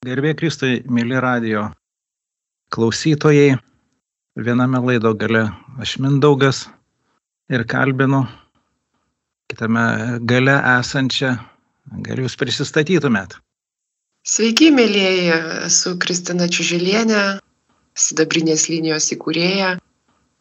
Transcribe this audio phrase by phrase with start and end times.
[0.00, 1.66] Gerbė Kristui, mėly radio
[2.72, 3.58] klausytojai,
[4.46, 5.42] viename laido gale
[5.84, 6.60] aš Mindaugas
[7.52, 8.22] ir kalbinu
[9.52, 9.82] kitame
[10.32, 11.34] gale esančią,
[12.08, 13.36] gal jūs prisistatytumėt.
[14.24, 15.36] Sveiki, mėlyjeji,
[15.68, 17.20] esu Kristina Čiužilienė,
[17.92, 19.76] sidabrinės linijos įkūrėja.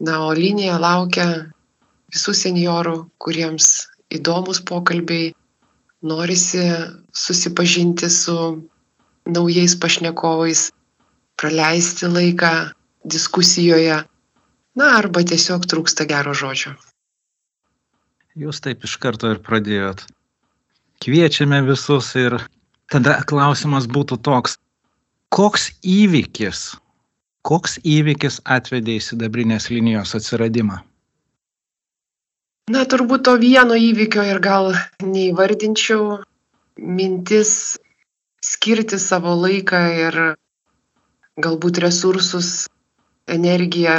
[0.07, 1.29] Na, o linija laukia
[2.15, 5.33] visų seniorų, kuriems įdomus pokalbiai,
[5.99, 6.63] norisi
[7.11, 8.39] susipažinti su
[9.33, 10.69] naujais pašnekovais,
[11.39, 12.53] praleisti laiką
[13.07, 14.03] diskusijoje,
[14.75, 16.75] na arba tiesiog trūksta gero žodžio.
[18.39, 20.05] Jūs taip iš karto ir pradėjot.
[21.03, 22.37] Kviečiame visus ir
[22.91, 24.57] tada klausimas būtų toks,
[25.33, 26.61] koks įvykis,
[27.47, 30.79] koks įvykis atvedė į sidabrinės linijos atsiradimą?
[32.69, 36.19] Na, turbūt to vieno įvykio ir gal neįvardinčiau.
[36.79, 37.79] Mintis
[38.49, 40.19] skirti savo laiką ir
[41.45, 42.67] galbūt resursus,
[43.29, 43.97] energiją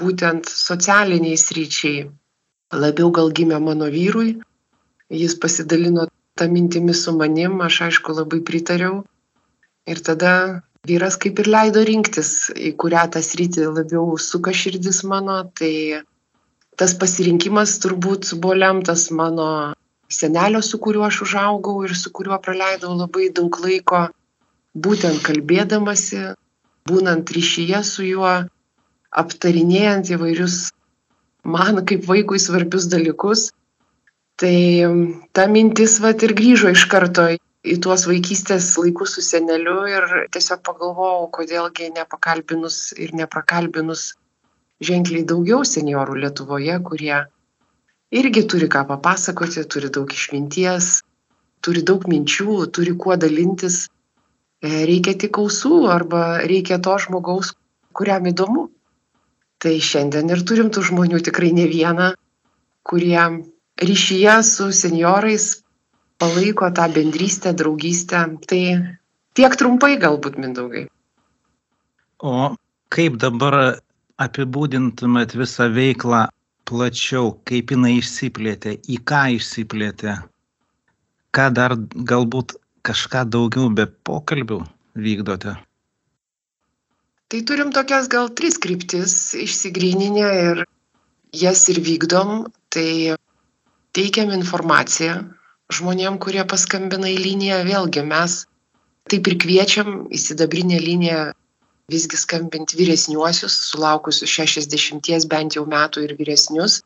[0.00, 2.08] būtent socialiniai sryčiai.
[2.74, 4.34] Labiau gal gimė mano vyrui,
[5.08, 9.00] jis pasidalino tą mintimį su manim, aš aišku labai pritariau.
[9.88, 10.32] Ir tada
[10.88, 16.02] vyras kaip ir leido rinktis, į kurią tą sritį labiau suka širdis mano, tai
[16.78, 19.48] tas pasirinkimas turbūt buvo lemtas mano
[20.08, 24.06] senelio, su kuriuo aš užaugau ir su kuriuo praleidau labai daug laiko,
[24.86, 26.22] būtent kalbėdamasi,
[26.88, 28.32] būnant ryšyje su juo,
[29.22, 30.58] aptarinėjant įvairius
[31.44, 33.50] man kaip vaikui svarbius dalykus.
[34.38, 34.56] Tai
[35.34, 37.26] ta mintis vat ir grįžo iš karto
[37.66, 44.12] į tuos vaikystės laikus su seneliu ir tiesiog pagalvojau, kodėlgi nepakalbinus ir neprakalbinus
[44.78, 47.16] ženkliai daugiau seniorų Lietuvoje, kurie
[48.10, 51.02] irgi turi ką papasakoti, turi daug išminties,
[51.64, 53.86] turi daug minčių, turi kuo dalintis.
[54.62, 57.54] E, reikia tik ausų arba reikia to žmogaus,
[57.92, 58.68] kuriam įdomu.
[59.58, 62.12] Tai šiandien ir turim tų žmonių tikrai ne vieną,
[62.86, 63.22] kurie
[63.78, 65.48] ryšyje su seniorais
[66.18, 68.24] palaiko tą bendrystę, draugystę.
[68.46, 68.62] Tai
[69.34, 70.86] tiek trumpai galbūt mindaugai.
[72.18, 72.54] O
[72.90, 73.78] kaip dabar
[74.18, 76.26] apibūdintumėt visą veiklą
[76.68, 80.18] plačiau, kaip jinai išsiplėtė, į ką išsiplėtė,
[81.34, 81.76] ką dar
[82.12, 84.60] galbūt kažką daugiau be pokalbių
[85.06, 85.56] vykdote?
[87.28, 90.62] Tai turim tokias gal tris kryptis išsigryninę ir
[91.36, 92.46] jas ir vykdom.
[92.72, 93.16] Tai
[93.96, 95.18] teikiam informaciją
[95.72, 97.58] žmonėm, kurie paskambina į liniją.
[97.68, 98.38] Vėlgi mes
[99.12, 101.20] taip ir kviečiam į sidabrinę liniją
[101.88, 106.82] visgi skambint vyresniuosius, sulaukusius 60 bent jau metų ir vyresnius.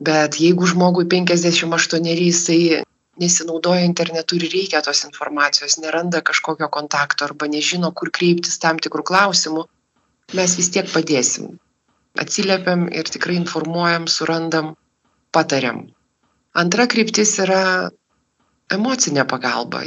[0.00, 2.80] Bet jeigu žmogui 58 jisai
[3.20, 9.04] nesinaudoja internetu ir reikia tos informacijos, neranda kažkokio kontakto arba nežino, kur kreiptis tam tikrų
[9.12, 9.66] klausimų,
[10.38, 11.58] mes vis tiek padėsim.
[12.16, 14.72] Atsiliepiam ir tikrai informuojam, surandam,
[15.36, 15.84] patariam.
[16.56, 17.90] Antra kryptis yra
[18.72, 19.84] emocinė pagalba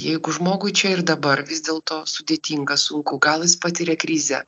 [0.00, 4.44] jeigu žmogui čia ir dabar vis dėlto sudėtinga sunku gal jis patiria krizę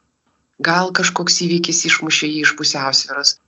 [0.59, 3.39] gal kažkoks įvykis išmušė jį iš pusiausvyros.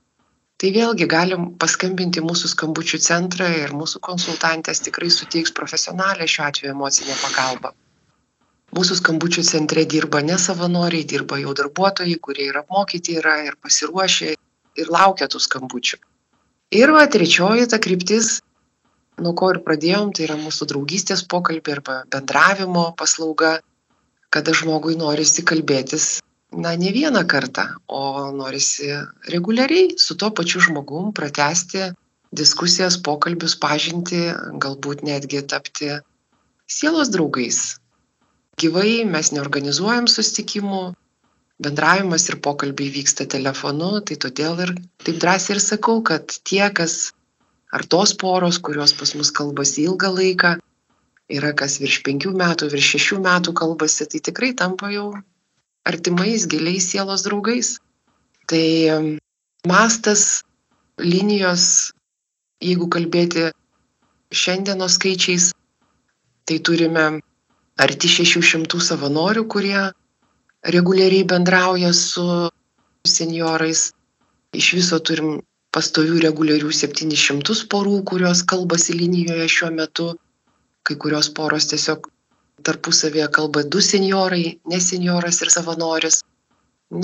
[0.57, 6.47] Tai vėlgi galim paskambinti į mūsų skambučių centrą ir mūsų konsultantės tikrai suteiks profesionalią šiuo
[6.47, 7.73] atveju emocinę pagalbą.
[8.77, 14.33] Mūsų skambučių centre dirba ne savanoriai dirba jau darbuotojai kurie ir apmokyti yra ir pasiruošę
[14.81, 16.01] ir laukia tų skambučių.
[16.75, 18.41] Ir va trečioji ta kryptis
[19.23, 23.59] nuo ko ir pradėjom, tai yra mūsų draugystės pokalbė arba bendravimo paslauga,
[24.35, 26.09] kada žmogui norisi kalbėtis,
[26.53, 28.91] na, ne vieną kartą, o norisi
[29.33, 31.91] reguliariai su tuo pačiu žmogum pratesti
[32.37, 34.21] diskusijas, pokalbius, pažinti,
[34.63, 35.91] galbūt netgi tapti
[36.69, 37.79] sielos draugais.
[38.61, 40.83] Gyvai mes neorganizuojam sustikimų,
[41.63, 47.13] bendravimas ir pokalbiai vyksta telefonu, tai todėl ir taip drąsiai ir sakau, kad tie, kas
[47.73, 50.57] ar tos poros, kurios pas mus kalbasi ilgą laiką,
[51.29, 55.11] yra kas virš penkių metų, virš šešių metų kalbasi, tai tikrai tampa jau
[55.87, 57.77] artimais, giliais sielos draugais.
[58.47, 59.19] Tai
[59.67, 60.45] mastas
[61.03, 61.93] linijos,
[62.63, 63.51] jeigu kalbėti
[64.31, 65.51] šiandienos skaičiais,
[66.47, 67.07] tai turime
[67.83, 69.91] arti 600 savanorių, kurie
[70.77, 72.27] reguliariai bendrauja su
[73.07, 73.91] seniorais.
[74.57, 75.41] Iš viso turim
[75.77, 80.13] pastovių reguliarių 700 porų, kurios kalbasi linijoje šiuo metu.
[80.87, 82.07] Kai kurios poros tiesiog
[82.67, 86.23] tarpusavėje kalba du seniorai, ne senioras ir savanoris.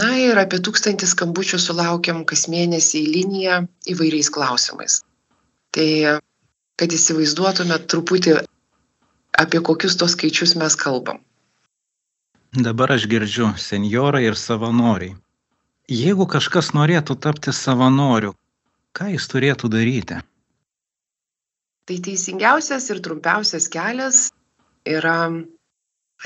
[0.00, 3.56] Na ir apie tūkstantį skambučių sulaukiam kas mėnesį į liniją
[3.92, 5.00] įvairiais klausimais.
[5.74, 5.88] Tai,
[6.78, 8.36] kad įsivaizduotume truputį,
[9.42, 11.18] apie kokius tos skaičius mes kalbam.
[12.52, 15.16] dabar aš girdžiu senjorai ir savanoriai.
[15.88, 18.34] Jeigu kažkas norėtų tapti savanoriu,
[18.96, 20.20] ką jis turėtų daryti?
[21.88, 24.28] Tai teisingiausias ir trumpiausias kelias
[24.86, 25.16] yra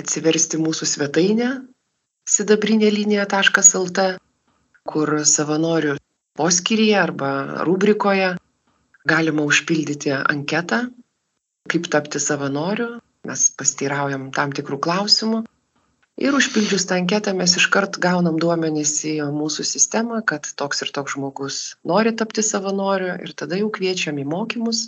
[0.01, 1.51] atsiversti mūsų svetainę
[2.29, 4.05] sidabrinė linija.lt,
[4.87, 5.97] kur savanorių
[6.37, 7.31] poskyryje arba
[7.67, 8.35] rubrikoje
[9.07, 10.87] galima užpildyti anketą,
[11.71, 12.97] kaip tapti savanoriu.
[13.27, 15.43] Mes pasteiraujam tam tikrų klausimų.
[16.17, 21.13] Ir užpildžius tą anketą mes iškart gaunam duomenys į mūsų sistemą, kad toks ir toks
[21.13, 24.87] žmogus nori tapti savanoriu ir tada jau kviečiam į mokymus,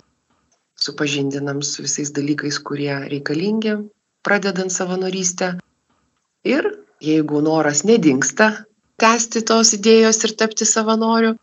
[0.81, 3.75] supažindinam su visais dalykais, kurie reikalingi,
[4.25, 5.51] pradedant savanorystę.
[6.49, 6.71] Ir
[7.03, 8.49] jeigu noras nedingsta
[8.99, 11.35] tęsti tos idėjos ir tapti savanoriu,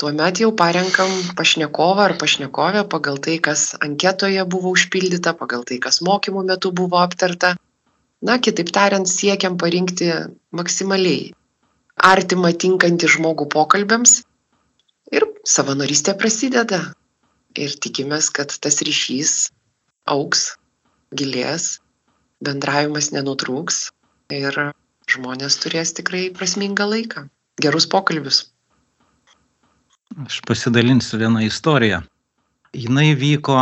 [0.00, 6.02] tuomet jau parenkam pašnekovą ar pašnekovę pagal tai, kas anketoje buvo užpildyta, pagal tai, kas
[6.02, 7.54] mokymų metu buvo aptarta.
[8.24, 10.08] Na, kitaip tariant, siekiam parinkti
[10.56, 11.32] maksimaliai
[12.10, 14.22] artimą tinkantį žmogų pokalbėms
[15.12, 16.80] ir savanorystė prasideda.
[17.54, 19.34] Ir tikimės, kad tas ryšys
[20.10, 20.56] auks,
[21.14, 21.78] gilės,
[22.42, 23.92] bendravimas nenutrūks
[24.34, 24.58] ir
[25.12, 27.28] žmonės turės tikrai prasmingą laiką,
[27.62, 28.48] gerus pokalbius.
[30.24, 32.02] Aš pasidalinsiu vieną istoriją.
[32.74, 33.58] Jis vyko,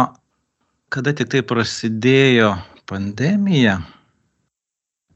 [0.88, 2.54] kada tik tai prasidėjo
[2.88, 3.80] pandemija.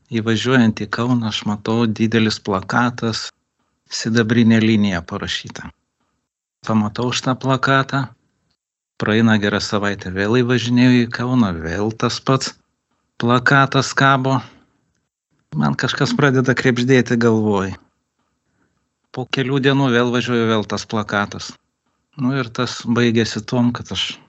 [0.06, 3.30] Įvažiuojant į Kauną, aš matau didelis plakatas,
[3.90, 5.72] sidabrinė linija parašyta.
[6.66, 8.04] Pamatau šitą plakatą,
[9.02, 12.54] praeina gerą savaitę, vėl įvažinėjau į Kauną, vėl tas pats
[13.18, 14.38] plakatas kabo,
[15.58, 17.74] man kažkas pradeda krepždėti galvoj.
[19.10, 21.50] Po kelių dienų vėl važiuoju, vėl tas plakatas.
[22.16, 24.20] Nu ir tas baigėsi tom, kad aš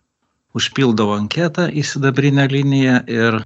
[0.57, 3.39] užpildau anketą į sidabrinę liniją ir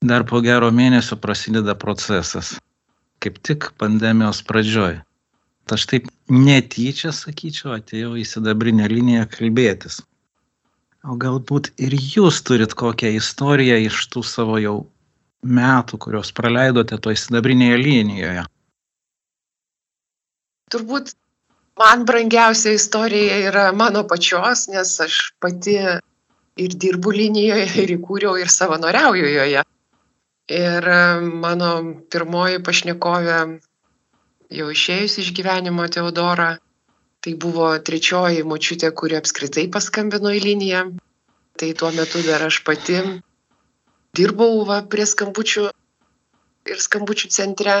[0.00, 2.56] dar po gero mėnesio prasideda procesas.
[3.20, 5.00] Kaip tik pandemijos pradžioj.
[5.68, 10.00] Tai aš taip netyčia, sakyčiau, atėjau į sidabrinę liniją kalbėtis.
[11.04, 14.74] O galbūt ir jūs turit kokią istoriją iš tų savo jau
[15.44, 18.44] metų, kuriuos praleidote toj sidabrinėje linijoje?
[20.72, 21.14] Turbūt
[21.80, 25.76] man brangiausia istorija yra mano pačios, nes aš pati
[26.60, 29.64] ir dirbu linijoje, ir įkūriau, ir savanoriauju joje.
[30.50, 30.86] Ir
[31.22, 31.70] mano
[32.10, 33.38] pirmoji pašnekovė,
[34.50, 36.56] jau išėjusi iš gyvenimo Teodora,
[37.22, 40.84] tai buvo trečioji močiutė, kuri apskritai paskambino į liniją.
[41.60, 42.98] Tai tuo metu dar aš pati
[44.16, 45.68] dirbau va prie skambučių
[46.72, 47.76] ir skambučių centre.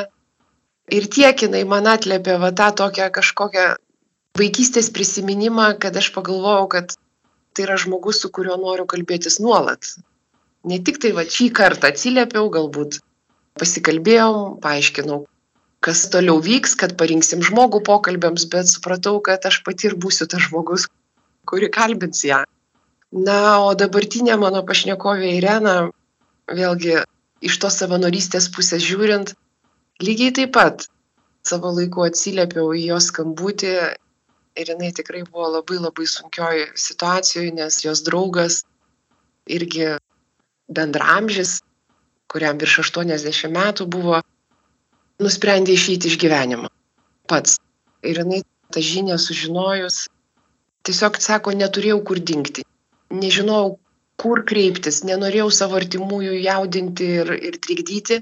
[0.90, 3.66] Ir tiek jinai man atlėpė va tą tokią kažkokią
[4.38, 6.94] vaikystės prisiminimą, kad aš pagalvojau, kad
[7.54, 9.94] tai yra žmogus, su kuriuo noriu kalbėtis nuolat.
[10.68, 13.00] Ne tik tai va šį kartą atsiliepiau, galbūt
[13.60, 15.22] pasikalbėjom, paaiškinau,
[15.84, 20.44] kas toliau vyks, kad parinksim žmogų pokalbėms, bet supratau, kad aš pati ir būsiu tas
[20.48, 20.88] žmogus,
[21.48, 22.42] kuri kalbins ją.
[23.10, 25.76] Na, o dabartinė mano pašnekovė Irena
[26.46, 27.00] vėlgi
[27.40, 29.32] iš tos savanorystės pusės žiūrint,
[30.04, 30.86] lygiai taip pat
[31.46, 33.72] savo laiku atsiliepiau į jos skambutį
[34.60, 38.60] ir jinai tikrai buvo labai labai sunkioj situacijoje, nes jos draugas
[39.48, 39.96] irgi
[40.70, 41.60] bendramžis,
[42.30, 44.20] kuriam virš 80 metų buvo,
[45.20, 46.70] nusprendė išeiti iš gyvenimo.
[47.30, 47.58] Pats.
[48.06, 48.40] Ir jinai
[48.72, 50.06] tą žinią sužinojus,
[50.86, 52.64] tiesiog sako, neturėjau kur dingti.
[53.12, 53.76] Nežinojau,
[54.20, 58.20] kur kreiptis, nenorėjau savo artimųjų jaudinti ir, ir trikdyti.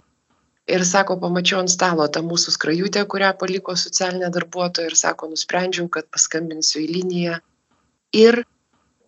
[0.68, 5.88] Ir sako, pamačiau ant stalo tą mūsų skrajutę, kurią paliko socialinė darbuotoja ir sako, nusprendžiau,
[5.88, 7.38] kad paskambinsiu į liniją
[8.18, 8.42] ir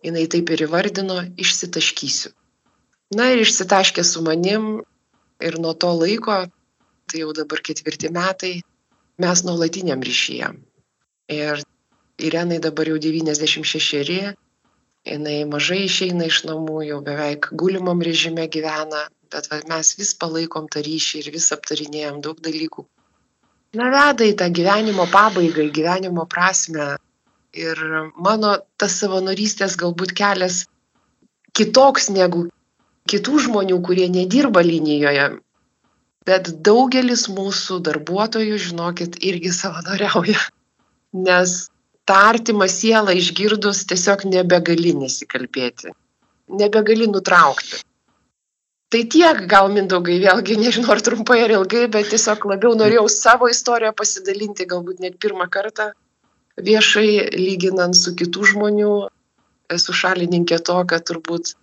[0.01, 2.31] jinai taip ir įvardino, išsitaškysiu.
[3.17, 4.67] Na ir išsitaškė su manim
[5.43, 6.37] ir nuo to laiko,
[7.11, 8.53] tai jau dabar ketvirti metai,
[9.19, 10.53] mes nuolatiniam ryšyje.
[11.35, 11.65] Ir
[12.21, 14.35] Irenai dabar jau 96
[15.05, 20.67] jinai mažai išeina iš namų, jau beveik gulimam režime gyvena, bet va, mes vis palaikom
[20.71, 22.85] tą ryšį ir vis aptarinėjom daug dalykų.
[23.79, 26.93] Na, veda į tą gyvenimo pabaigą, į gyvenimo prasme.
[27.55, 27.79] Ir
[28.15, 30.65] mano tas savanorystės galbūt kelias
[31.57, 32.45] kitoks negu
[33.13, 35.27] kitų žmonių, kurie nedirba linijoje.
[36.29, 40.39] Bet daugelis mūsų darbuotojų, žinokit, irgi savanoriauja.
[41.27, 41.55] Nes
[42.07, 45.95] tą artimą sielą išgirdus tiesiog nebegali nesikalbėti,
[46.61, 47.81] nebegali nutraukti.
[48.91, 53.47] Tai tiek, gal mindaugai, vėlgi nežinau ar trumpai ar ilgai, bet tiesiog labiau norėjau savo
[53.47, 55.93] istoriją pasidalinti, galbūt net pirmą kartą
[56.59, 58.95] viešai, lyginant su kitų žmonių.
[59.71, 61.53] Esu šalininkė to, kad turbūt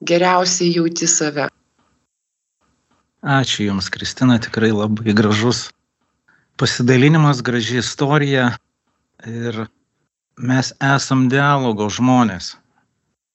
[0.00, 1.48] geriausiai jauti save.
[3.22, 5.68] Ačiū Jums, Kristina, tikrai labai gražus
[6.58, 8.52] pasidalinimas, graži istorija
[9.26, 9.66] ir
[10.38, 12.54] mes esam dialogo žmonės.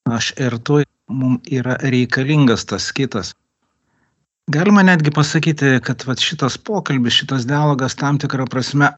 [0.07, 3.33] Aš ir tu, mums yra reikalingas tas kitas.
[4.51, 8.89] Galima netgi pasakyti, kad vat, šitas pokalbis, šitas dialogas tam tikrą prasme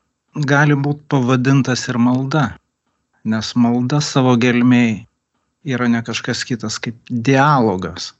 [0.49, 2.47] gali būti pavadintas ir malda.
[3.25, 5.03] Nes malda savo gelmiai
[5.65, 8.13] yra ne kažkas kitas kaip dialogas.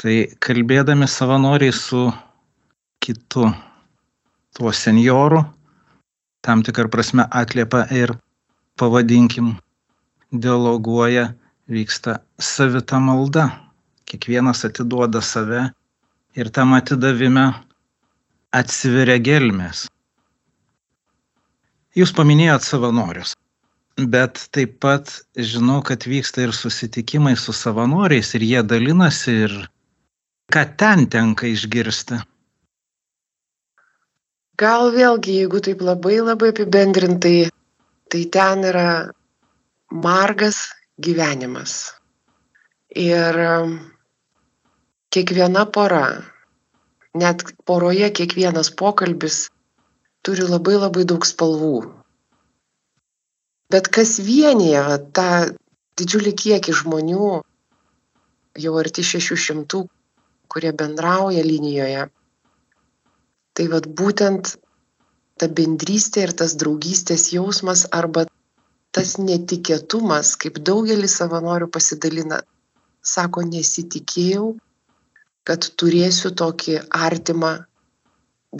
[0.00, 2.06] Tai kalbėdami savanoriai su
[3.04, 3.50] kitu,
[4.56, 5.42] tuo senjoru,
[6.40, 8.14] tam tikrą prasme atliepa ir
[8.80, 9.56] pavadinkim,
[10.32, 11.32] dialoguoja,
[11.68, 13.50] vyksta savita malda.
[14.08, 15.68] Kiekvienas atiduoda save
[16.34, 17.50] ir tam atidavime
[18.56, 19.84] atsiveria gelmės.
[21.94, 23.34] Jūs paminėjot savanorius,
[24.08, 29.54] bet taip pat žinau, kad vyksta ir susitikimai su savanoriais ir jie dalinasi ir
[30.52, 32.20] ką ten tenka išgirsti.
[34.60, 37.48] Gal vėlgi, jeigu taip labai labai apibendrintai,
[38.12, 38.88] tai ten yra
[39.90, 40.58] margas
[41.00, 41.94] gyvenimas.
[42.92, 43.38] Ir
[45.14, 46.04] kiekviena pora,
[47.14, 49.48] net poroje kiekvienas pokalbis
[50.26, 51.99] turi labai labai daug spalvų.
[53.70, 54.82] Bet kas vienyje
[55.14, 55.28] tą
[56.00, 57.28] didžiulį kiekį žmonių,
[58.64, 59.84] jau arti 600,
[60.50, 62.08] kurie bendrauja linijoje,
[63.54, 64.56] tai vad būtent
[65.38, 68.26] ta bendrystė ir tas draugystės jausmas arba
[68.96, 72.40] tas netikėtumas, kaip daugelis savanorių pasidalina,
[73.14, 74.48] sako, nesitikėjau,
[75.46, 77.52] kad turėsiu tokį artimą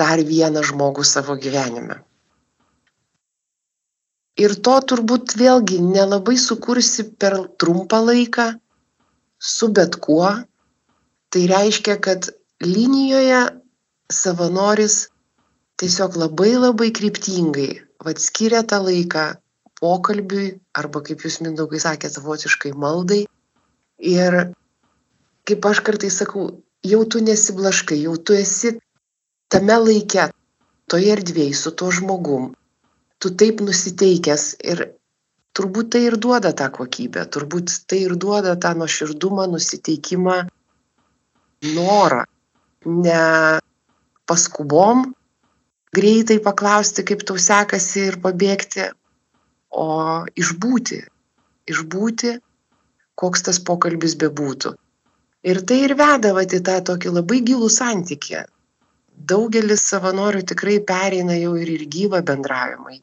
[0.02, 1.98] dar vieną žmogų savo gyvenime.
[4.40, 8.46] Ir to turbūt vėlgi nelabai sukursi per trumpą laiką
[9.52, 10.30] su bet kuo.
[11.30, 12.30] Tai reiškia, kad
[12.64, 13.42] linijoje
[14.10, 14.96] savanoris
[15.80, 17.70] tiesiog labai labai kryptingai
[18.04, 19.26] vad skiria tą laiką
[19.80, 23.24] pokalbiui arba, kaip jūs mindaugai sakėte, savotiškai maldai.
[24.00, 24.36] Ir
[25.48, 26.50] kaip aš kartais sakau,
[26.84, 28.76] jau tu nesiblaškai, jau tu esi
[29.52, 30.28] tame laike,
[30.90, 32.50] toje erdvėje su tuo žmogum.
[33.20, 34.86] Tu taip nusiteikęs ir
[35.56, 40.36] turbūt tai ir duoda tą kokybę, turbūt tai ir duoda tą nuoširdumą, nusiteikimą,
[41.76, 42.22] norą.
[42.86, 43.24] Ne
[44.30, 45.10] paskubom
[45.92, 48.86] greitai paklausti, kaip tau sekasi ir pabėgti,
[49.70, 49.88] o
[50.38, 51.00] išbūti.
[51.70, 52.38] Išbūti,
[53.20, 54.72] koks tas pokalbis bebūtų.
[55.50, 58.42] Ir tai ir veda vat į tą tokį labai gilų santykį.
[59.30, 62.96] Daugelis savanorių tikrai pereina jau ir į gyvą bendravimą,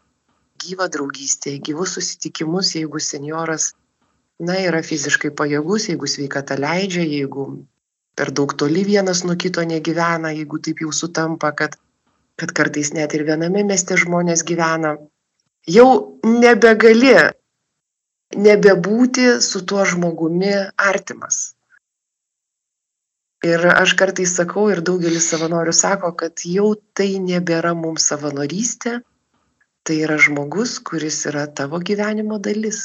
[0.63, 3.71] gyvą draugystę, gyvus susitikimus, jeigu senioras,
[4.39, 7.47] na, yra fiziškai pajėgus, jeigu sveikata leidžia, jeigu
[8.17, 11.77] per daug toli vienas nuo kito negyvena, jeigu taip jau sutampa, kad,
[12.37, 14.95] kad kartais net ir viename mieste žmonės gyvena,
[15.67, 15.89] jau
[16.25, 17.13] nebegali
[18.35, 21.53] nebebūti su tuo žmogumi artimas.
[23.45, 28.97] Ir aš kartais sakau ir daugelis savanorių sako kad jau tai nebėra mums savanorystė
[29.87, 32.79] tai yra žmogus kuris yra tavo gyvenimo dalis.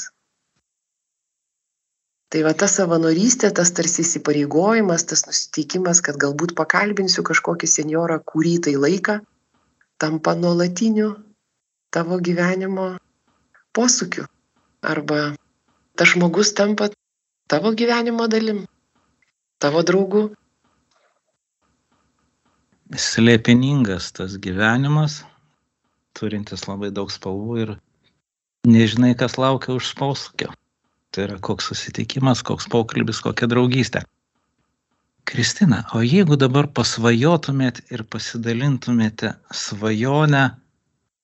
[2.30, 8.54] Tai va ta savanorystė tas tarsi įsipareigojimas tas nusiteikimas kad galbūt pakalbinsiu kažkokį senjorą kurį
[8.66, 9.18] tai laiką
[10.00, 11.10] tampa nuolatiniu
[11.92, 12.86] tavo gyvenimo
[13.76, 14.28] posūkiu.
[14.94, 15.18] Arba
[15.98, 16.88] tas žmogus tampa
[17.50, 18.62] tavo gyvenimo dalim
[19.58, 20.22] tavo draugu.
[22.92, 25.20] Slėpiningas tas gyvenimas,
[26.18, 27.74] turintis labai daug spalvų ir
[28.68, 30.52] nežinai, kas laukia už spausukio.
[31.12, 34.04] Tai yra koks susitikimas, koks pokalbis, kokia draugystė.
[35.28, 40.46] Kristina, o jeigu dabar pasvajotumėt ir pasidalintumėte svajonę,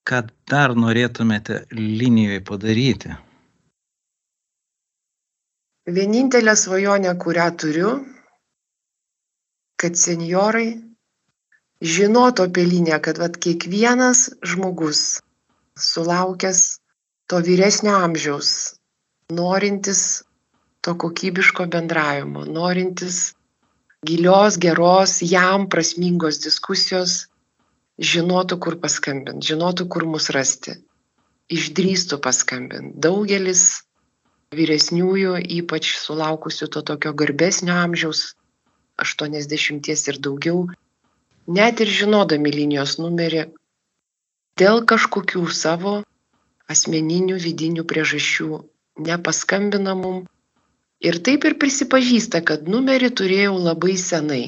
[0.09, 3.17] ką dar norėtumėte linijoje padaryti?
[5.89, 7.91] Vienintelė svajonė, kurią turiu,
[9.81, 10.69] kad seniorai
[11.85, 15.21] žinotų apie liniją, kad vat, kiekvienas žmogus
[15.79, 16.81] sulaukęs
[17.31, 18.79] to vyresnio amžiaus,
[19.31, 20.25] norintis
[20.83, 23.35] to kokybiško bendravimo, norintis
[24.07, 27.27] gilios, geros, jam prasmingos diskusijos,
[27.99, 30.79] žinotų, kur paskambinti, žinotų, kur mus rasti,
[31.51, 32.95] išdrįstų paskambinti.
[33.03, 33.85] Daugelis
[34.55, 38.35] vyresniųjų, ypač sulaukusių to tokio garbesnio amžiaus,
[38.99, 40.63] 80 ir daugiau,
[41.49, 43.49] net ir žinodami linijos numerį,
[44.61, 45.95] dėl kažkokių savo
[46.69, 48.63] asmeninių vidinių priežasčių
[49.09, 50.25] nepaskambina mum
[51.01, 54.47] ir taip ir prisipažįsta, kad numerį turėjau labai senai.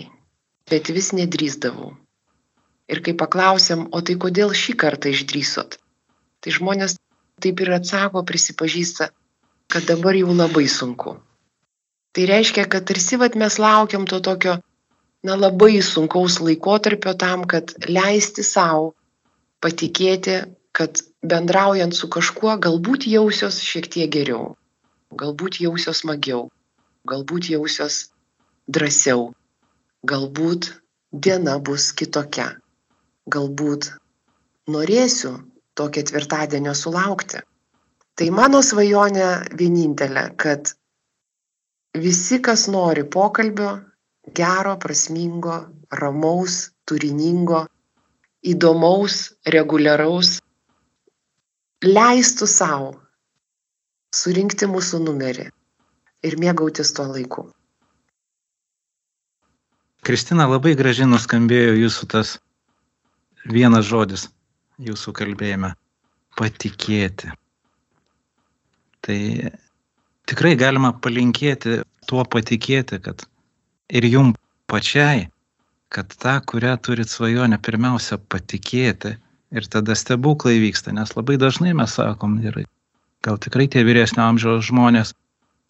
[0.70, 1.96] bet vis nedrįsdavau.
[2.90, 5.78] Ir kai paklausėm, o tai kodėl šį kartą išdrysot,
[6.42, 6.96] tai žmonės
[7.42, 9.10] taip ir atsako, prisipažįsta,
[9.70, 11.16] kad dabar jau labai sunku.
[12.14, 14.58] Tai reiškia, kad tarsi vat mes laukiam to tokio,
[15.22, 18.94] na labai sunkaus laikotarpio tam, kad leisti savo
[19.60, 20.40] patikėti,
[20.72, 24.54] kad bendraujant su kažkuo galbūt jausios šiek tiek geriau,
[25.12, 26.48] galbūt jausios smagiau,
[27.10, 28.06] galbūt jausios
[28.70, 29.32] drąsiau,
[30.06, 30.72] galbūt
[31.12, 32.54] diena bus kitokia,
[33.28, 33.90] galbūt
[34.70, 35.36] norėsiu
[35.74, 37.42] to ketvirtadienio sulaukti.
[38.16, 40.74] Tai mano svajonė vienintelė, kad
[41.96, 43.78] visi, kas nori pokalbio,
[44.36, 45.56] gero, prasmingo,
[46.00, 47.64] ramaus, turiningo,
[48.42, 50.38] įdomaus, reguliaraus,
[51.84, 52.92] leistų savo
[54.14, 55.48] surinkti mūsų numerį
[56.26, 57.48] ir mėgautis tuo laiku.
[60.04, 62.38] Kristina, labai gražiai nuskambėjo jūsų tas
[63.44, 64.28] vienas žodis
[64.80, 65.74] jūsų kalbėjime-
[66.40, 67.30] patikėti
[69.00, 69.50] tai
[70.28, 73.24] tikrai galima palinkėti tuo patikėti, kad
[73.90, 74.34] ir jum
[74.70, 75.28] pačiai,
[75.90, 79.16] kad tą, kurią turit svajonę, pirmiausia patikėti
[79.50, 82.62] ir tada stebuklai vyksta, nes labai dažnai mes sakom, ir
[83.26, 85.12] gal tikrai tie vyresnio amžiaus žmonės,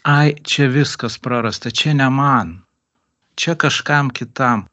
[0.05, 2.59] ai, čia viskas prarasta, čia ne man,
[3.41, 4.69] čia kažkam kitam.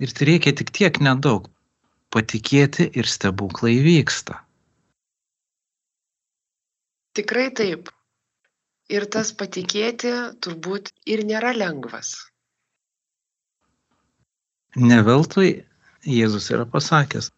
[0.00, 1.46] Ir tai reikia tik tiek nedaug
[2.10, 4.40] patikėti ir stebuklai vyksta.
[7.14, 7.90] Tikrai taip.
[8.90, 10.10] Ir tas patikėti
[10.42, 12.14] turbūt ir nėra lengvas.
[14.76, 15.60] Ne veltui
[16.06, 17.28] Jėzus yra pasakęs,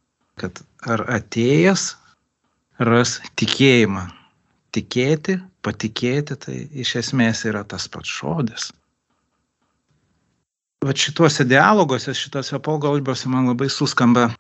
[0.41, 1.91] kad ar atėjęs
[2.89, 4.07] ras tikėjimą.
[4.73, 8.71] Tikėti, patikėti, tai iš esmės yra tas pats žodis.
[10.83, 14.31] Vat šituose dialoguose, šituose pokalbiuose man labai suskamba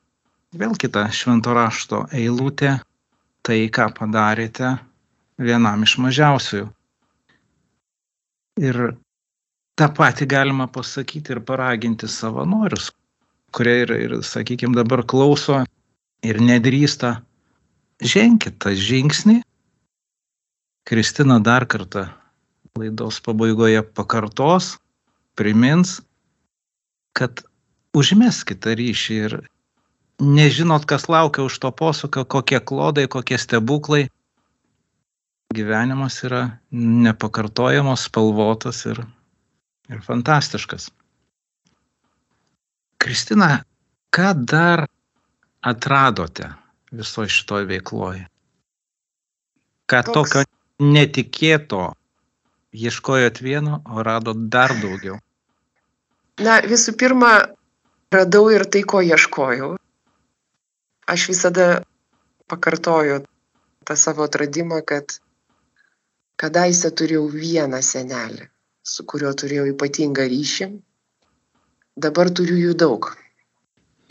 [0.58, 2.78] vėl kita švento rašto eilutė,
[3.46, 4.76] tai ką padarėte
[5.38, 6.70] vienam iš mažiausiųjų.
[8.60, 8.76] Ir
[9.80, 12.90] tą patį galima pasakyti ir paraginti savanorius,
[13.54, 15.62] kurie ir, ir sakykime, dabar klauso
[16.22, 17.22] ir nedrįsta.
[18.02, 19.40] Ženkit tą žingsnį.
[20.84, 22.08] Kristina dar kartą
[22.76, 24.76] laidos pabaigoje pakartos,
[25.38, 26.00] primins,
[27.14, 27.44] kad
[27.94, 29.36] užmeskite ryšį ir
[30.18, 34.08] nežinot, kas laukia už to posūkio, kokie klodai, kokie stebuklai
[35.52, 39.02] gyvenimas yra nepakartojamos, spalvotas ir,
[39.92, 40.90] ir fantastiškas.
[43.02, 43.62] Kristina,
[44.14, 44.86] ką dar
[45.62, 46.52] atradote
[46.92, 48.26] visoje šitoje veikloje?
[49.90, 50.14] Ką Toks...
[50.14, 50.44] tokio
[50.82, 51.92] netikėto
[52.72, 55.18] ieškojot vieno, o radot dar daugiau?
[56.40, 57.32] Na, visų pirma,
[58.14, 59.74] radau ir tai, ko ieškojau.
[61.12, 61.66] Aš visada
[62.48, 63.20] pakartoju
[63.84, 65.18] tą savo atradimą, kad
[66.40, 68.46] Kadaise turėjau vieną senelį,
[68.92, 70.68] su kuriuo turėjau ypatingą ryšį,
[72.06, 73.08] dabar turiu jų daug.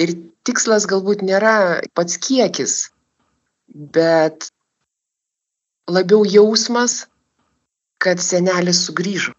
[0.01, 0.13] Ir
[0.47, 1.55] tikslas galbūt nėra
[1.97, 2.75] pats kiekis,
[3.97, 4.49] bet
[5.89, 7.05] labiau jausmas,
[8.01, 9.33] kad senelis sugrįžo.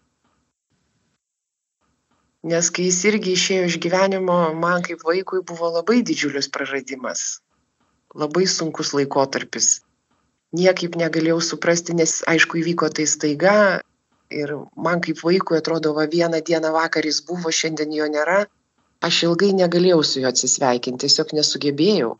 [2.51, 7.39] Nes kai jis irgi išėjo iš gyvenimo, man kaip vaikui buvo labai didžiulis praradimas,
[8.19, 9.77] labai sunkus laikotarpis
[10.53, 13.55] niekaip negalėjau suprasti, nes aišku įvyko tai staiga
[14.33, 18.43] ir man kaip vaikui atrodo, va vieną dieną vakar jis buvo, šiandien jo nėra,
[19.05, 22.13] aš ilgai negalėjau su juo atsisveikinti, tiesiog nesugebėjau.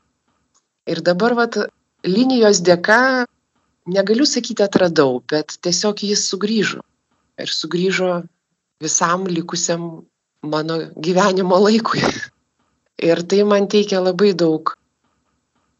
[0.89, 1.58] Ir dabar vat
[2.06, 3.26] linijos dėka,
[3.88, 6.84] negaliu sakyti atradau, bet tiesiog jis sugrįžo.
[7.41, 8.12] Ir sugrįžo
[8.84, 10.04] visam likusiam
[10.43, 12.04] mano gyvenimo laikui.
[13.10, 14.76] Ir tai man teikia labai daug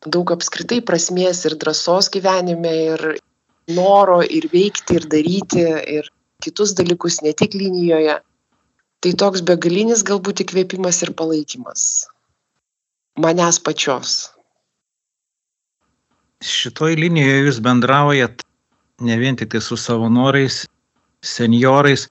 [0.06, 3.04] daug apskritai prasmės ir drąsos gyvenime ir
[3.72, 5.64] noro ir veikti ir daryti
[5.98, 6.10] ir
[6.44, 8.20] kitus dalykus ne tik linijoje.
[9.04, 12.08] Tai toks begalinis galbūt įkvėpimas ir palaikymas.
[13.20, 14.32] Manęs pačios.
[16.44, 18.44] Šitoj linijoje jūs bendraujat
[19.04, 20.64] ne vien tik tai su savanoriais,
[21.24, 22.08] seniorais,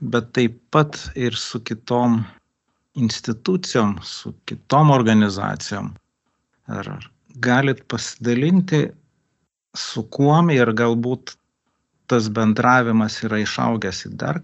[0.00, 2.22] bet taip pat ir su kitom
[2.94, 5.94] institucijom, su kitom organizacijom.
[6.66, 6.90] Ar,
[7.34, 8.88] galit pasidalinti,
[9.74, 11.34] su kuom ir galbūt
[12.10, 14.42] tas bendravimas yra išaugęs į dar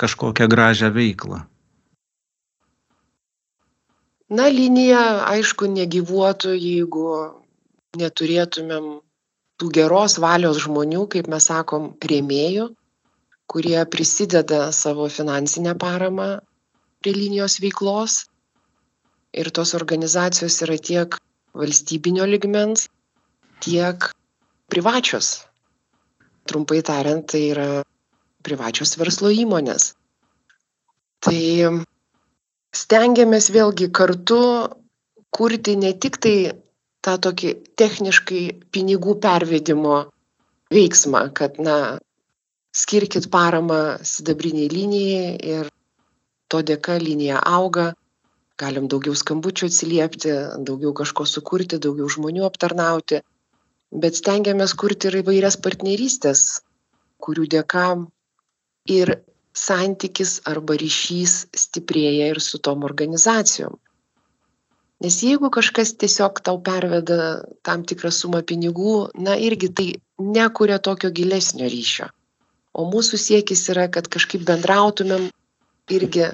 [0.00, 1.42] kažkokią gražią veiklą?
[4.34, 7.08] Na, linija, aišku, negyvuotų, jeigu
[8.00, 8.86] neturėtumėm
[9.60, 12.70] tų geros valios žmonių, kaip mes sakom, rėmėjų,
[13.52, 16.38] kurie prisideda savo finansinę paramą,
[17.04, 18.24] prie linijos veiklos.
[19.34, 21.18] Ir tos organizacijos yra tiek
[21.54, 22.88] valstybinio ligmens,
[23.64, 24.10] tiek
[24.72, 25.44] privačios.
[26.44, 27.68] Trumpai tariant, tai yra
[28.44, 29.94] privačios verslo įmonės.
[31.24, 31.40] Tai
[32.76, 34.40] stengiamės vėlgi kartu
[35.34, 36.36] kurti ne tik tai
[37.04, 38.42] tą tokį techniškai
[38.74, 40.04] pinigų pervedimo
[40.74, 41.98] veiksmą, kad, na,
[42.74, 45.68] skirkit paramą sidabriniai linijai ir
[46.50, 47.92] to dėka linija auga,
[48.60, 50.32] galim daugiau skambučių atsiliepti,
[50.68, 53.20] daugiau kažko sukurti, daugiau žmonių aptarnauti,
[54.04, 56.44] bet stengiamės kurti ir įvairias partnerystės,
[57.24, 57.86] kurių dėka
[58.90, 59.16] ir
[59.54, 63.78] santykis arba ryšys stiprėja ir su tom organizacijom.
[65.04, 69.88] Nes jeigu kažkas tiesiog tau perveda tam tikrą sumą pinigų, na irgi tai
[70.18, 72.08] nekuria tokio gilesnio ryšio.
[72.74, 75.28] O mūsų siekis yra, kad kažkaip bendrautumėm
[75.94, 76.30] irgi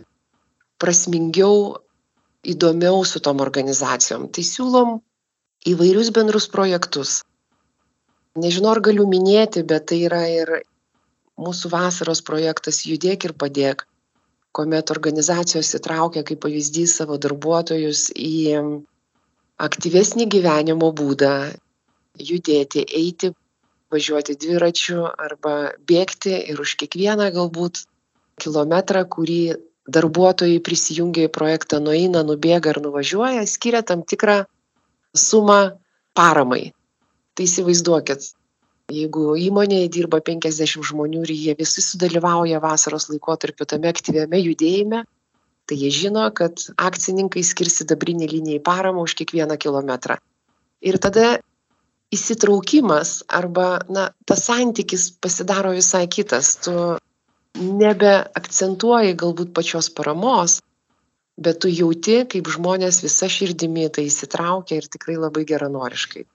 [0.81, 1.81] prasmingiau,
[2.47, 4.29] įdomiau su tom organizacijom.
[4.33, 4.99] Tai siūlom
[5.69, 7.21] įvairius bendrus projektus.
[8.41, 10.53] Nežinau, ar galiu minėti, bet tai yra ir
[11.41, 13.85] mūsų vasaros projektas Judėk ir padėk,
[14.57, 18.61] kuomet organizacijos įtraukia kaip pavyzdys savo darbuotojus į
[19.61, 21.35] aktyvesnį gyvenimo būdą,
[22.21, 23.33] judėti, eiti,
[23.93, 27.85] važiuoti dviračiu arba bėgti ir už kiekvieną galbūt
[28.41, 29.43] kilometrą, kurį
[29.97, 34.43] darbuotojai prisijungia į projektą, nueina, nubėga ar nuvažiuoja, skiria tam tikrą
[35.17, 35.61] sumą
[36.17, 36.71] paramai.
[37.35, 38.33] Tai įsivaizduokit,
[38.91, 45.05] jeigu įmonėje dirba penkiasdešimt žmonių ir jie visi sudalyvauja vasaros laikotarpiu tame aktyviame judėjime
[45.71, 50.17] tai jie žino kad akcininkai skirs sidabrinei linijai paramą už kiekvieną kilometrą
[50.83, 51.39] ir tada
[52.11, 56.75] įsitraukimas arba na tas santykis pasidaro visai kitas tu
[57.59, 60.61] nebeakcentuoji galbūt pačios paramos
[61.41, 66.27] bet tu jauti kaip žmonės visa širdimi tai įsitraukia ir tikrai labai geranoriškai.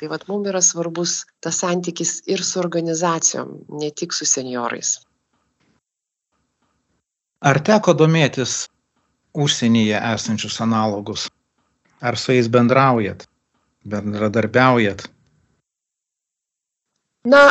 [0.00, 4.98] Tai vat mum yra svarbus tas santykis ir su organizacijom ne tik su senjorais.
[7.40, 8.66] Ar teko domėtis
[9.32, 11.28] užsienyje esančius analogus?
[12.00, 13.26] Ar su jais bendraujat
[13.84, 15.06] bendradarbiaujat?
[17.28, 17.44] Na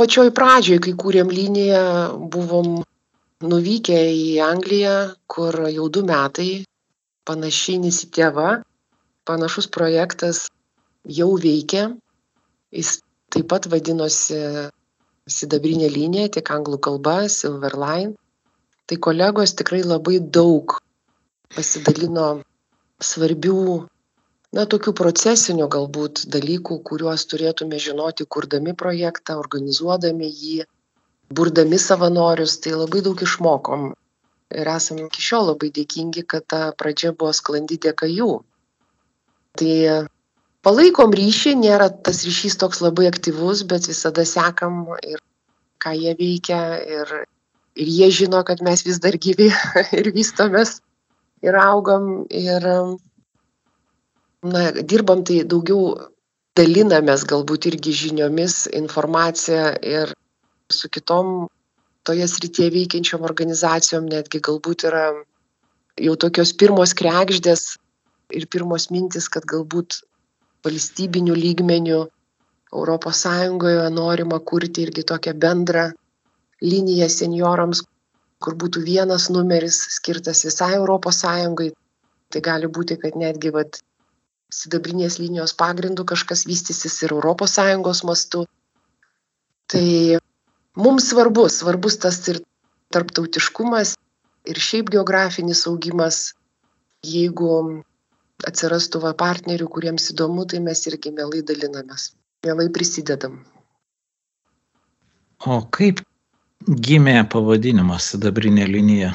[0.00, 1.84] pačioj pradžioj kai kūrėm liniją
[2.34, 2.82] buvom
[3.44, 4.94] nuvykę į angliją
[5.30, 6.64] kur jau du metai
[7.28, 8.48] panaši iniciatyva
[9.24, 10.46] panašus projektas
[11.04, 11.90] jau veikia.
[12.72, 13.00] Jis
[13.32, 14.40] taip pat vadinosi
[15.30, 18.14] sidabrinė linija, tik anglų kalba, Silver Line.
[18.84, 20.76] Tai kolegos tikrai labai daug
[21.54, 22.42] pasidalino
[23.00, 23.86] svarbių,
[24.54, 30.64] na, tokių procesinių galbūt dalykų, kuriuos turėtume žinoti, kurdami projektą, organizuodami jį,
[31.34, 33.92] burdami savanorius, tai labai daug išmokom.
[34.54, 38.32] Ir esam iki šiol labai dėkingi, kad ta pradžia buvo sklandi dėka jų.
[39.58, 39.74] Tai
[40.64, 45.20] palaikom ryšį nėra tas ryšys toks labai aktyvus bet visada sekam ir
[45.84, 46.60] ką jie veikia
[46.98, 47.12] ir
[47.74, 49.50] ir jie žino kad mes vis dar gyvi
[50.00, 50.78] ir vystomės
[51.44, 52.68] ir augam ir
[54.44, 56.10] na dirbam tai daugiau
[56.58, 60.12] dalinamės galbūt irgi žiniomis informacija ir
[60.78, 61.48] su kitom
[62.08, 65.06] toje srityje veikiančiom organizacijom netgi galbūt yra
[66.06, 67.64] jau tokios pirmos kregždės
[68.38, 70.00] ir pirmos mintys kad galbūt
[70.66, 72.04] valstybiniu lygmeniu
[72.72, 75.88] europos sąjungoje norima kurti irgi tokią bendrą
[76.62, 77.82] liniją senjorams
[78.44, 81.70] kur būtų vienas numeris skirtas visai sąjungai.
[82.30, 83.80] Tai gali būti kad netgi vat
[84.54, 87.14] sidabrinės linijos pagrindu kažkas vystysis ir
[87.54, 88.44] sąjungos mastu
[89.66, 90.18] tai
[90.76, 92.40] mums svarbu svarbus tas ir
[92.94, 93.96] tarptautiškumas
[94.46, 96.34] ir šiaip geografinis augimas
[97.04, 97.82] jeigu
[98.48, 102.12] atsirastų va partnerių, kuriems įdomu, tai mes irgi mielai dalinamės,
[102.44, 103.42] mielai prisidedam.
[105.44, 106.00] O kaip
[106.88, 109.12] gimė pavadinimas sidabrinė linija?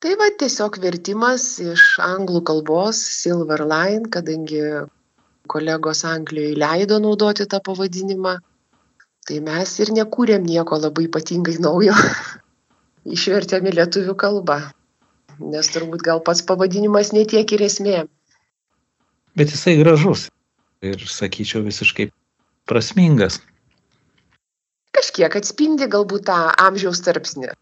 [0.00, 4.62] Tai va tiesiog vertimas iš anglų kalbos Silver Line, kadangi
[5.50, 8.38] kolegos Anglijoje leido naudoti tą pavadinimą,
[9.28, 11.96] tai mes ir nekūrėm nieko labai ypatingai naujo.
[13.16, 14.60] Išvertėm į lietuvių kalbą
[15.40, 18.04] nes turbūt gal pats pavadinimas netiek ir esmė.
[19.38, 20.28] Bet jisai gražus
[20.84, 22.10] ir, sakyčiau, visiškai
[22.68, 23.40] prasmingas.
[24.96, 27.52] Kažkiek atspindi galbūt tą amžiaus tarpsnį.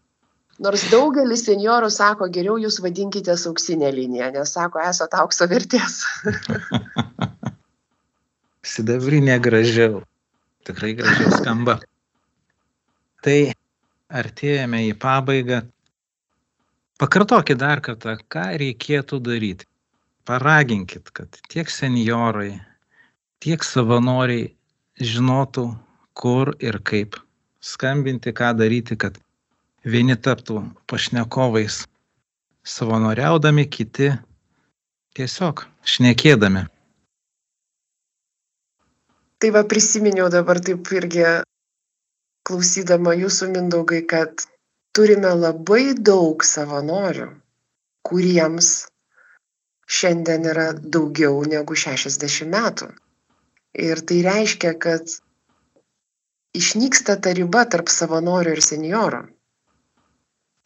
[0.59, 6.01] Nors daugelis seniorų sako, geriau jūs vadinkite auksinę liniją, nes sako, esate aukso vertės.
[8.73, 10.03] Sidabrinė gražiau.
[10.67, 11.77] Tikrai gražiau skamba.
[13.23, 13.39] Tai
[14.19, 15.63] artėjame į pabaigą
[16.99, 19.63] Pakartokit dar kartą, ką reikėtų daryti.
[20.27, 22.57] Paraginkit, kad tiek seniorai,
[23.39, 24.49] tiek savanoriai
[24.99, 25.63] žinotų,
[26.19, 27.15] kur ir kaip
[27.63, 29.15] skambinti, ką daryti, kad
[29.85, 31.85] vieni taptų pašnekovais
[32.65, 34.11] savanoriaudami, kiti
[35.15, 36.65] tiesiog šnekėdami.
[39.39, 41.23] Tai va prisiminiau dabar taip irgi
[42.47, 44.43] klausydama jūsų mindaugai, kad
[44.95, 47.29] turime labai daug savanorių,
[48.03, 48.89] kuriems
[49.89, 52.91] šiandien yra daugiau negu 60 metų.
[53.79, 55.07] Ir tai reiškia, kad
[56.57, 59.21] išnyksta ta riba tarp savanorių ir seniorų.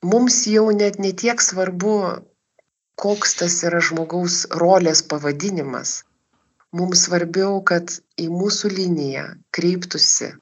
[0.03, 1.95] Mums jau net netiek svarbu,
[2.99, 5.93] koks tas yra žmogaus rolės pavadinimas.
[6.75, 9.23] Mums svarbiau kad į mūsų liniją
[9.55, 10.33] kreiptųsi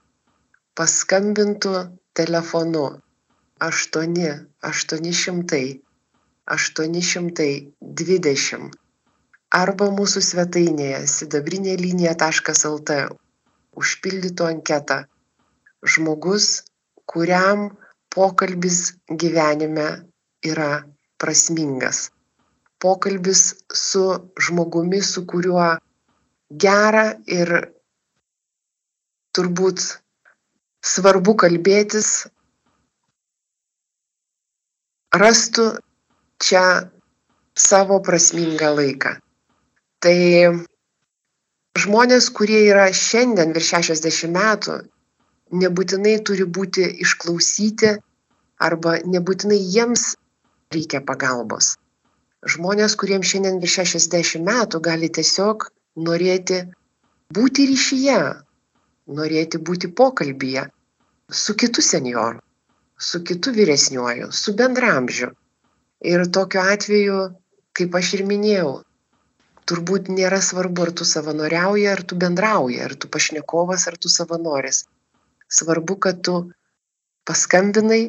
[0.80, 1.74] paskambintų
[2.17, 2.86] telefonu
[3.67, 4.30] aštuoni
[4.69, 5.65] aštuoni šimtai
[6.56, 7.52] aštuoni šimtai
[8.00, 8.80] dvidešimt
[9.62, 12.97] arba mūsų svetainėje sidabrinė linija taškas lt
[13.78, 14.97] užpildytų anketą.
[15.86, 16.47] Žmogus
[17.13, 17.69] kuriam
[18.13, 19.89] pokalbis gyvenime
[20.52, 20.71] yra
[21.21, 22.10] prasmingas
[22.82, 24.04] pokalbis su
[24.45, 25.67] žmogumi su kuriuo
[26.63, 27.06] gera
[27.39, 27.52] ir
[29.38, 29.84] turbūt
[30.91, 32.10] svarbu kalbėtis,
[35.21, 35.67] rastų
[36.41, 36.65] čia
[37.67, 39.13] savo prasmingą laiką.
[40.02, 40.17] Tai
[41.84, 44.80] žmonės, kurie yra šiandien virš 60 metų,
[45.51, 47.95] nebūtinai turi būti išklausyti
[48.67, 50.15] arba nebūtinai jiems
[50.73, 51.75] reikia pagalbos.
[52.51, 55.67] Žmonės, kuriems šiandien virš 60 metų gali tiesiog
[56.07, 56.63] norėti
[57.35, 58.21] būti ryšyje,
[59.19, 60.65] norėti būti pokalbyje
[61.41, 62.41] su kitu senjoru,
[62.97, 65.31] su kitu vyresniuoju, su bendramžiu.
[66.01, 67.19] Ir tokiu atveju,
[67.77, 68.71] kaip aš ir minėjau,
[69.69, 74.85] turbūt nėra svarbu, ar tu savanoriauji, ar tu bendrauji, ar tu pašnekovas, ar tu savanoris.
[75.51, 76.35] Svarbu, kad tu
[77.27, 78.01] paskambinai,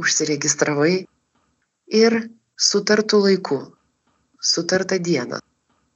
[0.00, 0.94] užsiregistravai
[2.02, 2.18] ir
[2.56, 3.62] sutartų laiku,
[4.40, 5.42] sutartą dieną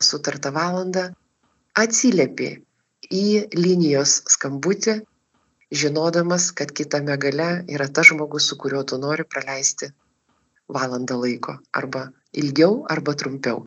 [0.02, 1.10] sutartą valandą
[1.76, 2.48] atsiliepi
[3.12, 4.96] į linijos skambutį,
[5.72, 9.90] žinodamas, kad kitame gale yra tas žmogus, su kuriuo tu nori praleisti
[10.68, 11.58] valandą laiko.
[11.72, 13.64] Arba ilgiau, arba trumpiau.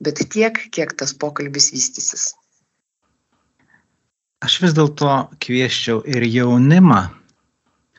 [0.00, 2.34] Bet tiek, kiek tas pokalbis vystysis.
[4.44, 6.98] Aš vis dėlto kvieščiau ir jaunimą,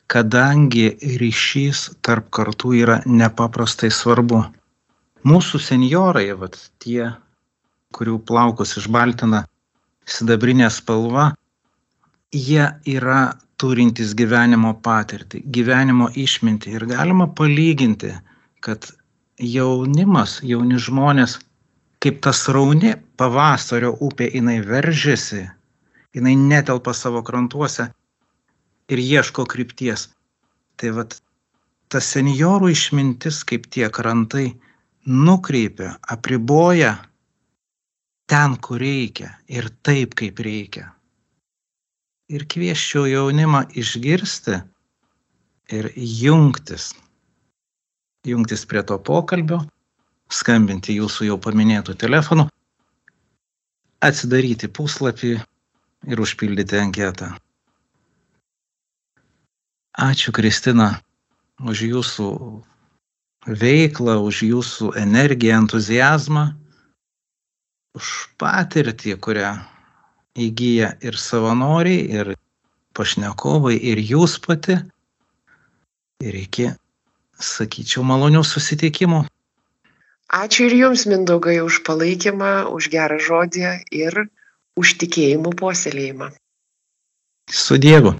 [0.05, 4.43] kadangi ryšys tarp kartų yra nepaprastai svarbu.
[5.25, 7.09] Mūsų seniorai, vat, tie
[7.97, 9.41] kurių plaukus išbaltina
[10.05, 11.31] sidabrinė spalva,
[12.29, 18.13] jie yra turintys gyvenimo patirtį, gyvenimo išmintį ir galima palyginti,
[18.61, 18.85] kad
[19.41, 21.39] jaunimas, jauni žmonės,
[21.97, 25.47] kaip tas rauni pavasario upė, jinai veržiasi,
[26.17, 27.91] jinai netelpa savo krantuose
[28.89, 30.07] ir ieško krypties.
[30.77, 31.17] Tai vad,
[31.91, 34.51] ta seniorų išmintis, kaip tie krantai,
[35.07, 36.97] nukreipia, apriboja
[38.27, 40.91] ten, kur reikia ir taip, kaip reikia.
[42.27, 44.57] Ir kvieščiau jaunimą išgirsti
[45.71, 46.91] ir jungtis.
[48.27, 49.61] Jungtis prie to pokalbio,
[50.27, 52.49] skambinti jūsų jau paminėtų telefonų,
[54.03, 55.37] atsidaryti puslapį
[56.07, 57.33] ir užpildyti anketą.
[59.97, 61.01] Ačiū Kristina
[61.59, 62.29] už jūsų
[63.47, 66.51] veiklą, už jūsų energiją, entuzijazmą
[67.97, 69.55] už patirtį, kurią
[70.37, 72.35] įgyja ir savanoriai, ir
[72.97, 74.77] pašnekovai, ir jūs pati.
[76.21, 76.69] Ir iki,
[77.41, 79.25] sakyčiau, malonių susitikimų.
[80.37, 84.25] Ačiū ir Jums, Mindaugai, už palaikymą, už gerą žodį ir
[84.77, 86.31] už tikėjimų puoselėjimą.
[87.49, 88.13] Su Dievu.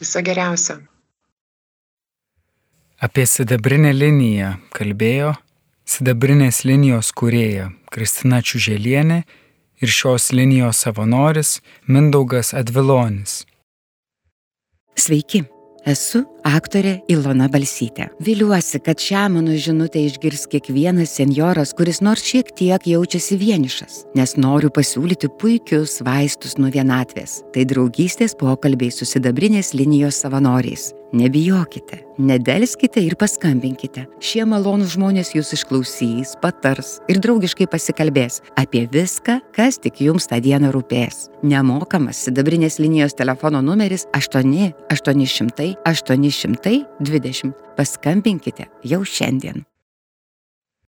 [0.00, 0.80] Viso geriausio.
[3.04, 5.34] Apie sidabrinę liniją kalbėjo
[5.84, 9.24] sidabrinės linijos kūrėja Kristina Čiuželienė
[9.84, 13.42] ir šios linijos savanoris Mindaugas Advilonis.
[14.96, 15.42] Sveiki,
[15.84, 18.10] esu aktorė Ilona Balsytė.
[18.24, 24.36] Viliuosi, kad šią mano žinutę išgirs kiekvienas senjoras, kuris nors šiek tiek jaučiasi vienišas, nes
[24.36, 27.40] noriu pasiūlyti puikius vaistus nuo vienatvės.
[27.54, 30.92] Tai draugystės pokalbiai su sidabrinės linijos savanoriais.
[31.14, 34.02] Nebijokite, nedelskite ir paskambinkite.
[34.18, 40.40] Šie malonūs žmonės jūs išklausys, patars ir draugiškai pasikalbės apie viską, kas tik jums tą
[40.42, 41.28] dieną rūpės.
[41.46, 45.68] Nemokamas sidabrinės linijos telefono numeris 8 800
[46.34, 47.52] 820.
[47.76, 49.64] Paskambinkite jau šiandien.